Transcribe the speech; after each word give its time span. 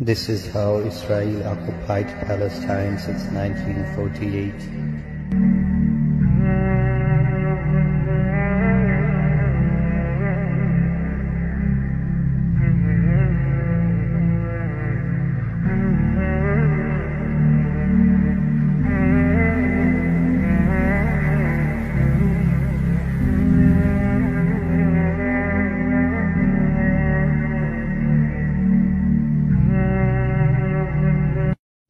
This 0.00 0.28
is 0.28 0.46
how 0.52 0.78
Israel 0.78 1.44
occupied 1.48 2.06
Palestine 2.24 2.98
since 2.98 3.24
1948. 3.32 5.77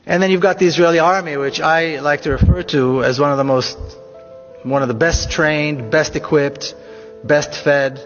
And 0.09 0.23
then 0.23 0.31
you've 0.31 0.41
got 0.41 0.59
the 0.59 0.65
Israeli 0.65 1.01
army, 1.01 1.37
which 1.37 1.61
I 1.61 2.01
like 2.01 2.23
to 2.23 2.31
refer 2.31 2.63
to 2.63 3.05
as 3.05 3.21
one 3.21 3.31
of 3.31 3.37
the 3.37 3.45
most, 3.45 3.79
one 4.63 4.81
of 4.81 4.89
the 4.89 4.95
best 4.95 5.31
trained, 5.31 5.91
best 5.91 6.17
equipped, 6.17 6.75
best 7.23 7.55
fed 7.55 8.01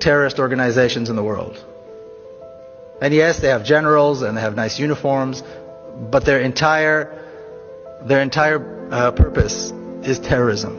terrorist 0.00 0.40
organizations 0.40 1.10
in 1.10 1.16
the 1.16 1.22
world. 1.22 1.62
And 3.00 3.14
yes, 3.14 3.38
they 3.38 3.50
have 3.50 3.64
generals 3.64 4.22
and 4.22 4.36
they 4.36 4.40
have 4.40 4.56
nice 4.56 4.76
uniforms, 4.80 5.44
but 6.10 6.24
their 6.24 6.40
entire, 6.40 7.22
their 8.02 8.20
entire 8.20 8.88
uh, 8.90 9.12
purpose 9.12 9.72
is 10.02 10.18
terrorism. 10.18 10.74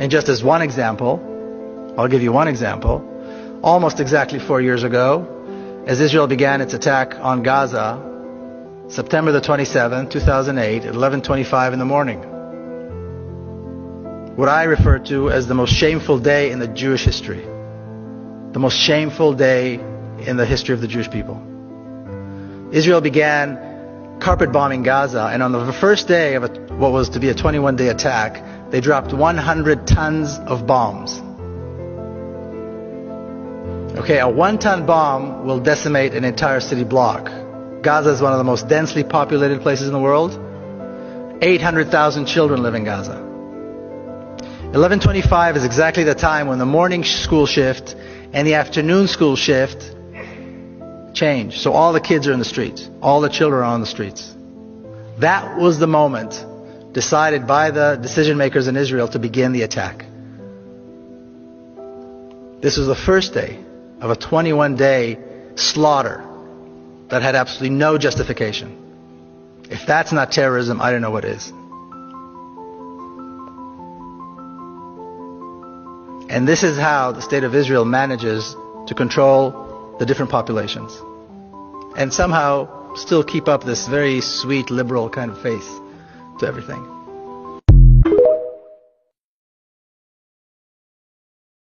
And 0.00 0.10
just 0.10 0.30
as 0.30 0.42
one 0.42 0.62
example, 0.62 1.94
I'll 1.98 2.08
give 2.08 2.22
you 2.22 2.32
one 2.32 2.48
example. 2.48 3.04
Almost 3.62 4.00
exactly 4.00 4.38
four 4.38 4.62
years 4.62 4.84
ago, 4.84 5.35
as 5.86 6.00
Israel 6.00 6.26
began 6.26 6.60
its 6.60 6.74
attack 6.74 7.14
on 7.20 7.44
Gaza, 7.44 8.02
September 8.88 9.30
the 9.30 9.40
27th, 9.40 10.10
2008, 10.10 10.84
at 10.84 10.94
11:25 10.94 11.72
in 11.72 11.78
the 11.78 11.84
morning. 11.84 12.18
What 14.34 14.48
I 14.48 14.64
refer 14.64 14.98
to 15.10 15.30
as 15.30 15.46
the 15.46 15.54
most 15.54 15.72
shameful 15.72 16.18
day 16.18 16.50
in 16.50 16.58
the 16.58 16.66
Jewish 16.66 17.04
history. 17.04 17.42
The 18.52 18.58
most 18.58 18.76
shameful 18.76 19.32
day 19.34 19.80
in 20.26 20.36
the 20.36 20.44
history 20.44 20.74
of 20.74 20.80
the 20.80 20.88
Jewish 20.88 21.08
people. 21.08 21.40
Israel 22.72 23.00
began 23.00 24.18
carpet 24.18 24.50
bombing 24.50 24.82
Gaza, 24.82 25.30
and 25.32 25.40
on 25.40 25.52
the 25.52 25.72
first 25.72 26.08
day 26.08 26.34
of 26.34 26.42
a, 26.42 26.48
what 26.82 26.90
was 26.90 27.10
to 27.10 27.20
be 27.20 27.28
a 27.28 27.34
21 27.34 27.76
day 27.76 27.88
attack, 27.88 28.42
they 28.70 28.80
dropped 28.80 29.12
100 29.12 29.86
tons 29.86 30.36
of 30.46 30.66
bombs. 30.66 31.22
Okay, 33.96 34.18
a 34.18 34.28
one 34.28 34.58
ton 34.58 34.84
bomb 34.84 35.46
will 35.46 35.58
decimate 35.58 36.12
an 36.12 36.22
entire 36.22 36.60
city 36.60 36.84
block. 36.84 37.30
Gaza 37.80 38.10
is 38.10 38.20
one 38.20 38.32
of 38.32 38.38
the 38.38 38.44
most 38.44 38.68
densely 38.68 39.02
populated 39.02 39.62
places 39.62 39.86
in 39.86 39.94
the 39.94 39.98
world. 39.98 40.38
800,000 41.40 42.26
children 42.26 42.62
live 42.62 42.74
in 42.74 42.84
Gaza. 42.84 43.14
1125 43.14 45.56
is 45.56 45.64
exactly 45.64 46.04
the 46.04 46.14
time 46.14 46.46
when 46.46 46.58
the 46.58 46.66
morning 46.66 47.04
school 47.04 47.46
shift 47.46 47.96
and 48.34 48.46
the 48.46 48.54
afternoon 48.54 49.08
school 49.08 49.34
shift 49.34 49.94
change. 51.14 51.58
So 51.58 51.72
all 51.72 51.94
the 51.94 52.00
kids 52.00 52.28
are 52.28 52.34
in 52.34 52.38
the 52.38 52.44
streets. 52.44 52.90
All 53.00 53.22
the 53.22 53.30
children 53.30 53.62
are 53.62 53.64
on 53.64 53.80
the 53.80 53.86
streets. 53.86 54.36
That 55.20 55.56
was 55.56 55.78
the 55.78 55.86
moment 55.86 56.44
decided 56.92 57.46
by 57.46 57.70
the 57.70 57.96
decision 57.96 58.36
makers 58.36 58.68
in 58.68 58.76
Israel 58.76 59.08
to 59.08 59.18
begin 59.18 59.52
the 59.52 59.62
attack. 59.62 60.04
This 62.60 62.76
was 62.76 62.86
the 62.86 62.94
first 62.94 63.32
day 63.32 63.60
of 64.00 64.10
a 64.10 64.16
21 64.16 64.76
day 64.76 65.18
slaughter 65.54 66.24
that 67.08 67.22
had 67.22 67.34
absolutely 67.34 67.76
no 67.76 67.98
justification. 67.98 68.82
If 69.70 69.86
that's 69.86 70.12
not 70.12 70.32
terrorism, 70.32 70.80
I 70.80 70.90
don't 70.90 71.02
know 71.02 71.10
what 71.10 71.24
is. 71.24 71.52
And 76.28 76.46
this 76.46 76.62
is 76.62 76.76
how 76.76 77.12
the 77.12 77.22
state 77.22 77.44
of 77.44 77.54
Israel 77.54 77.84
manages 77.84 78.56
to 78.88 78.94
control 78.94 79.96
the 79.98 80.06
different 80.06 80.30
populations. 80.30 80.92
And 81.96 82.12
somehow 82.12 82.94
still 82.96 83.24
keep 83.24 83.48
up 83.48 83.64
this 83.64 83.86
very 83.86 84.20
sweet 84.20 84.70
liberal 84.70 85.08
kind 85.08 85.30
of 85.30 85.40
face 85.40 85.68
to 86.40 86.46
everything. 86.46 86.95